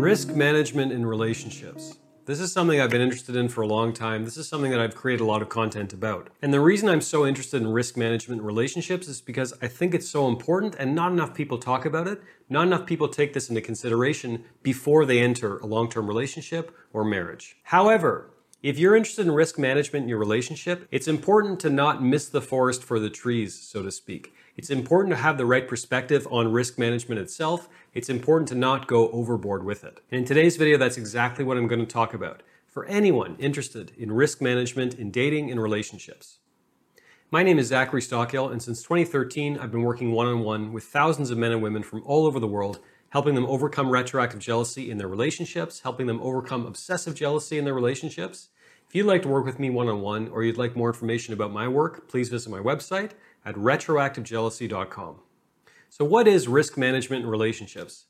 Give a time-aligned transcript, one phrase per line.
[0.00, 1.98] Risk management in relationships.
[2.26, 4.24] This is something I've been interested in for a long time.
[4.24, 6.30] This is something that I've created a lot of content about.
[6.40, 9.94] And the reason I'm so interested in risk management in relationships is because I think
[9.94, 12.22] it's so important and not enough people talk about it.
[12.48, 17.04] Not enough people take this into consideration before they enter a long term relationship or
[17.04, 17.56] marriage.
[17.64, 18.30] However,
[18.62, 22.42] if you're interested in risk management in your relationship, it's important to not miss the
[22.42, 24.34] forest for the trees, so to speak.
[24.60, 27.66] It's important to have the right perspective on risk management itself.
[27.94, 30.00] It's important to not go overboard with it.
[30.10, 33.92] And in today's video, that's exactly what I'm going to talk about for anyone interested
[33.96, 36.40] in risk management in dating and relationships.
[37.30, 40.84] My name is Zachary Stockill, and since 2013, I've been working one on one with
[40.84, 44.90] thousands of men and women from all over the world, helping them overcome retroactive jealousy
[44.90, 48.50] in their relationships, helping them overcome obsessive jealousy in their relationships.
[48.86, 51.32] If you'd like to work with me one on one, or you'd like more information
[51.32, 53.12] about my work, please visit my website
[53.44, 55.16] at retroactivejealousy.com.
[55.88, 58.06] So, what is risk management in relationships?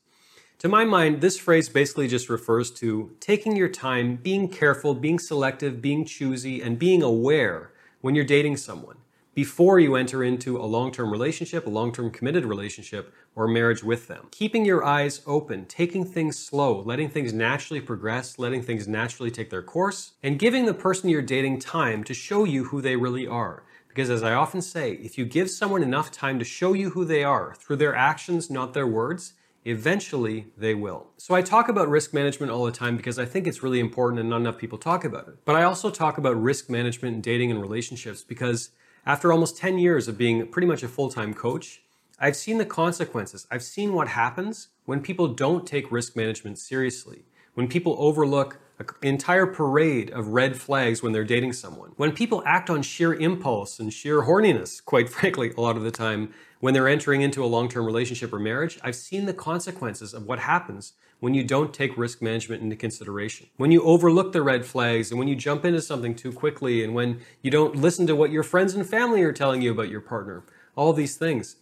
[0.59, 5.17] To my mind, this phrase basically just refers to taking your time, being careful, being
[5.17, 7.71] selective, being choosy, and being aware
[8.01, 8.97] when you're dating someone
[9.33, 13.83] before you enter into a long term relationship, a long term committed relationship, or marriage
[13.83, 14.27] with them.
[14.31, 19.49] Keeping your eyes open, taking things slow, letting things naturally progress, letting things naturally take
[19.49, 23.25] their course, and giving the person you're dating time to show you who they really
[23.25, 23.63] are.
[23.91, 27.03] Because as I often say, if you give someone enough time to show you who
[27.03, 29.33] they are through their actions, not their words,
[29.65, 31.07] eventually they will.
[31.17, 34.21] So I talk about risk management all the time because I think it's really important
[34.21, 35.35] and not enough people talk about it.
[35.43, 38.69] But I also talk about risk management in dating and relationships because
[39.05, 41.81] after almost 10 years of being pretty much a full time coach,
[42.17, 43.45] I've seen the consequences.
[43.51, 47.25] I've seen what happens when people don't take risk management seriously,
[47.55, 52.43] when people overlook an entire parade of red flags when they're dating someone, when people
[52.45, 56.73] act on sheer impulse and sheer horniness, quite frankly, a lot of the time when
[56.73, 58.79] they're entering into a long term relationship or marriage.
[58.83, 63.47] I've seen the consequences of what happens when you don't take risk management into consideration.
[63.57, 66.95] When you overlook the red flags and when you jump into something too quickly and
[66.95, 70.01] when you don't listen to what your friends and family are telling you about your
[70.01, 70.43] partner.
[70.75, 71.57] All these things.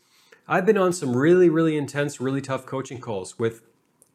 [0.48, 3.62] I've been on some really, really intense, really tough coaching calls with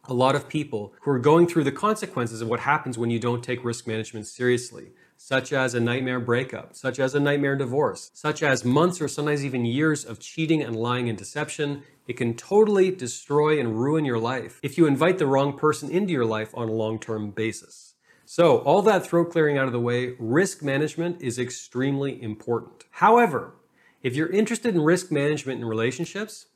[0.06, 3.18] a lot of people who are going through the consequences of what happens when you
[3.18, 8.10] don't take risk management seriously such as a nightmare breakup, such as a nightmare divorce,
[8.12, 11.82] such as months or sometimes even years of cheating and lying and deception.
[12.06, 16.12] It can totally destroy and ruin your life if you invite the wrong person into
[16.12, 17.94] your life on a long term basis.
[18.26, 22.84] So, all that throat clearing out of the way, risk management is extremely important.
[22.90, 23.54] However,
[24.02, 26.46] if you're interested in risk management in relationships,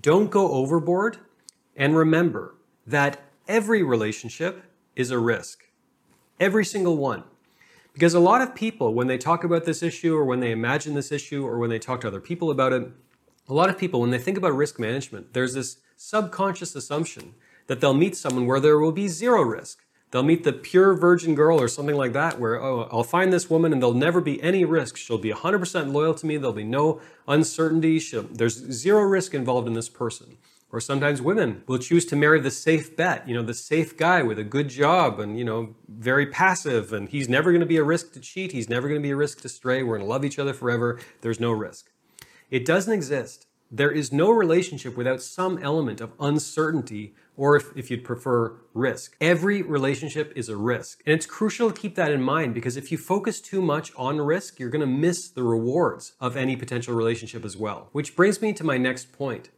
[0.00, 1.18] don't go overboard
[1.76, 2.55] and remember
[2.86, 4.64] that every relationship
[4.94, 5.64] is a risk.
[6.38, 7.24] Every single one.
[7.92, 10.94] Because a lot of people, when they talk about this issue or when they imagine
[10.94, 12.90] this issue or when they talk to other people about it,
[13.48, 17.34] a lot of people, when they think about risk management, there's this subconscious assumption
[17.68, 19.78] that they'll meet someone where there will be zero risk.
[20.10, 23.50] They'll meet the pure virgin girl or something like that, where, oh, I'll find this
[23.50, 24.96] woman and there'll never be any risk.
[24.96, 26.36] She'll be 100% loyal to me.
[26.36, 27.98] There'll be no uncertainty.
[27.98, 30.36] She'll, there's zero risk involved in this person.
[30.72, 34.22] Or sometimes women will choose to marry the safe bet, you know, the safe guy
[34.22, 37.76] with a good job and, you know, very passive and he's never going to be
[37.76, 38.52] a risk to cheat.
[38.52, 39.82] He's never going to be a risk to stray.
[39.82, 40.98] We're going to love each other forever.
[41.20, 41.90] There's no risk.
[42.50, 43.46] It doesn't exist.
[43.70, 49.16] There is no relationship without some element of uncertainty or if, if you'd prefer risk.
[49.20, 51.02] Every relationship is a risk.
[51.04, 54.20] And it's crucial to keep that in mind because if you focus too much on
[54.20, 57.88] risk, you're going to miss the rewards of any potential relationship as well.
[57.92, 59.50] Which brings me to my next point.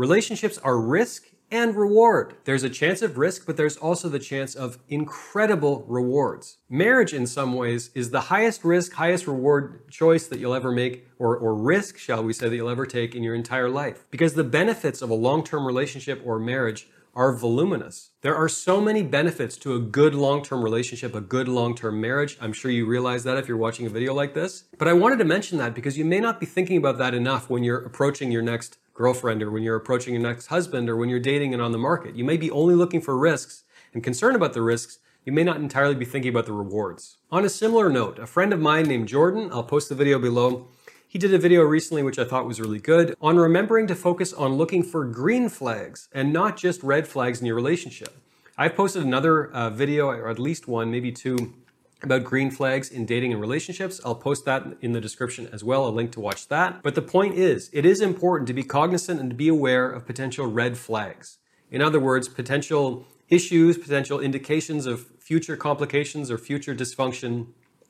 [0.00, 2.36] Relationships are risk and reward.
[2.44, 6.56] There's a chance of risk, but there's also the chance of incredible rewards.
[6.70, 11.06] Marriage, in some ways, is the highest risk, highest reward choice that you'll ever make,
[11.18, 14.06] or, or risk, shall we say, that you'll ever take in your entire life.
[14.10, 18.12] Because the benefits of a long term relationship or marriage are voluminous.
[18.22, 22.00] There are so many benefits to a good long term relationship, a good long term
[22.00, 22.38] marriage.
[22.40, 24.64] I'm sure you realize that if you're watching a video like this.
[24.78, 27.50] But I wanted to mention that because you may not be thinking about that enough
[27.50, 31.08] when you're approaching your next girlfriend or when you're approaching your next husband or when
[31.08, 32.16] you're dating and on the market.
[32.16, 33.64] You may be only looking for risks
[33.94, 34.98] and concerned about the risks.
[35.24, 37.18] You may not entirely be thinking about the rewards.
[37.30, 40.68] On a similar note, a friend of mine named Jordan, I'll post the video below,
[41.10, 44.32] he did a video recently which I thought was really good on remembering to focus
[44.32, 48.16] on looking for green flags and not just red flags in your relationship.
[48.56, 51.54] I've posted another uh, video, or at least one, maybe two,
[52.02, 54.00] about green flags in dating and relationships.
[54.04, 56.82] I'll post that in the description as well, a link to watch that.
[56.82, 60.06] But the point is, it is important to be cognizant and to be aware of
[60.06, 61.38] potential red flags.
[61.70, 67.48] In other words, potential issues, potential indications of future complications or future dysfunction,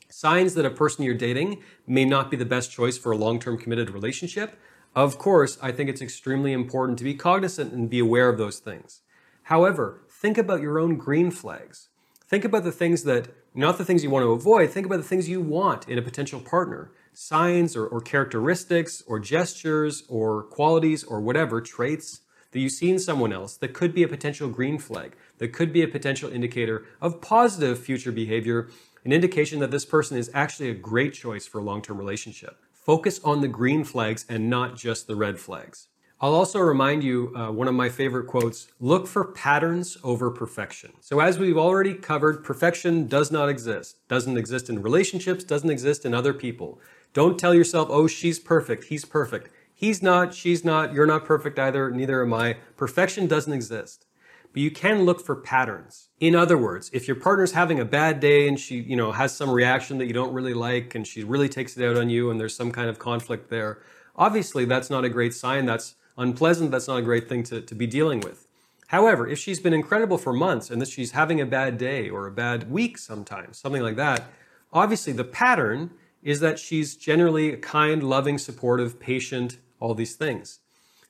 [0.09, 3.39] signs that a person you're dating may not be the best choice for a long
[3.39, 4.59] term committed relationship.
[4.95, 8.59] Of course, I think it's extremely important to be cognizant and be aware of those
[8.59, 9.03] things.
[9.45, 11.90] However, think about your own green flags.
[12.31, 15.03] Think about the things that, not the things you want to avoid, think about the
[15.03, 16.93] things you want in a potential partner.
[17.13, 22.21] Signs or, or characteristics or gestures or qualities or whatever, traits
[22.53, 25.73] that you see in someone else that could be a potential green flag, that could
[25.73, 28.69] be a potential indicator of positive future behavior,
[29.05, 32.59] an indication that this person is actually a great choice for a long term relationship.
[32.73, 35.89] Focus on the green flags and not just the red flags.
[36.23, 40.93] I'll also remind you uh, one of my favorite quotes look for patterns over perfection.
[41.01, 44.07] So, as we've already covered, perfection does not exist.
[44.07, 46.79] Doesn't exist in relationships, doesn't exist in other people.
[47.15, 49.51] Don't tell yourself, oh, she's perfect, he's perfect.
[49.75, 52.59] He's not, she's not, you're not perfect either, neither am I.
[52.77, 54.05] Perfection doesn't exist.
[54.53, 56.11] But you can look for patterns.
[56.19, 59.35] In other words, if your partner's having a bad day and she, you know, has
[59.35, 62.31] some reaction that you don't really like and she really takes it out on you
[62.31, 63.81] and there's some kind of conflict there,
[64.17, 65.65] obviously that's not a great sign.
[65.65, 66.71] That's unpleasant.
[66.71, 68.47] That's not a great thing to, to be dealing with.
[68.89, 72.27] However, if she's been incredible for months and that she's having a bad day or
[72.27, 74.25] a bad week sometimes, something like that,
[74.73, 80.59] obviously the pattern is that she's generally a kind, loving, supportive, patient, all these things.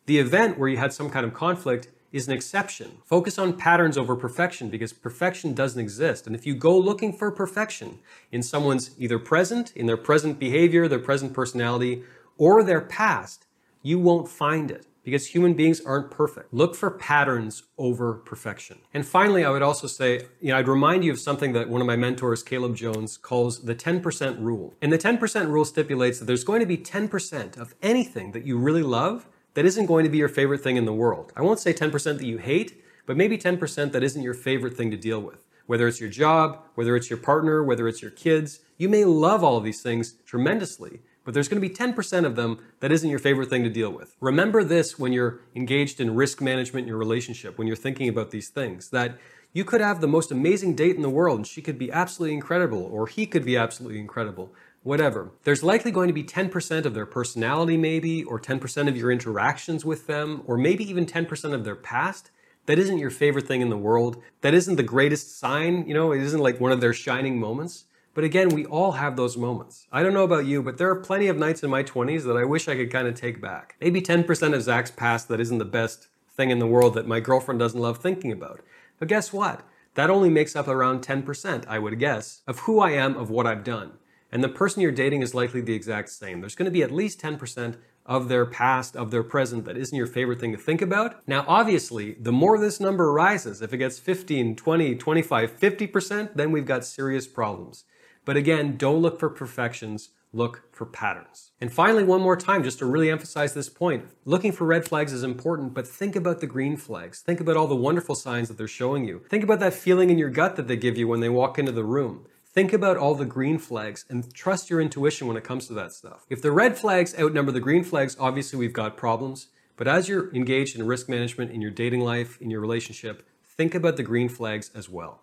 [0.07, 2.99] The event where you had some kind of conflict is an exception.
[3.07, 6.27] Focus on patterns over perfection because perfection doesn't exist.
[6.27, 7.99] And if you go looking for perfection
[8.31, 12.03] in someone's either present, in their present behavior, their present personality,
[12.37, 13.47] or their past,
[13.83, 16.55] you won't find it because human beings aren't perfect.
[16.55, 18.79] Look for patterns over perfection.
[18.95, 21.81] And finally, I would also say, you know, I'd remind you of something that one
[21.81, 24.75] of my mentors, Caleb Jones, calls the 10% rule.
[24.81, 28.57] And the 10% rule stipulates that there's going to be 10% of anything that you
[28.57, 31.33] really love that isn't going to be your favorite thing in the world.
[31.35, 34.93] I won't say 10% that you hate, but maybe 10% that isn't your favorite thing
[34.93, 35.45] to deal with.
[35.67, 39.43] Whether it's your job, whether it's your partner, whether it's your kids, you may love
[39.43, 43.09] all of these things tremendously, but there's going to be 10% of them that isn't
[43.09, 44.17] your favorite thing to deal with.
[44.19, 48.33] Remember this when you're engaged in risk management in your relationship, when you're thinking about
[48.33, 49.17] these things, that
[49.53, 52.35] you could have the most amazing date in the world and she could be absolutely
[52.35, 55.31] incredible, or he could be absolutely incredible, whatever.
[55.45, 59.85] There's likely going to be 10% of their personality, maybe, or 10% of your interactions
[59.85, 62.33] with them, or maybe even 10% of their past.
[62.67, 64.21] That isn't your favorite thing in the world.
[64.41, 67.85] That isn't the greatest sign, you know, it isn't like one of their shining moments.
[68.13, 69.87] But again, we all have those moments.
[69.93, 72.37] I don't know about you, but there are plenty of nights in my 20s that
[72.37, 73.77] I wish I could kind of take back.
[73.81, 77.21] Maybe 10% of Zach's past that isn't the best thing in the world that my
[77.21, 78.61] girlfriend doesn't love thinking about.
[78.99, 79.63] But guess what?
[79.95, 83.47] That only makes up around 10%, I would guess, of who I am, of what
[83.47, 83.93] I've done.
[84.33, 86.41] And the person you're dating is likely the exact same.
[86.41, 87.77] There's going to be at least 10%
[88.07, 91.27] of their past, of their present that isn't your favorite thing to think about.
[91.29, 96.51] Now, obviously, the more this number rises, if it gets 15, 20, 25, 50%, then
[96.51, 97.85] we've got serious problems.
[98.25, 101.51] But again, don't look for perfections, look for patterns.
[101.61, 105.13] And finally, one more time, just to really emphasize this point, looking for red flags
[105.13, 107.21] is important, but think about the green flags.
[107.21, 109.23] Think about all the wonderful signs that they're showing you.
[109.29, 111.73] Think about that feeling in your gut that they give you when they walk into
[111.73, 112.27] the room.
[112.53, 115.93] Think about all the green flags and trust your intuition when it comes to that
[115.93, 116.27] stuff.
[116.29, 119.49] If the red flags outnumber the green flags, obviously we've got problems.
[119.77, 123.75] But as you're engaged in risk management in your dating life, in your relationship, think
[123.75, 125.23] about the green flags as well.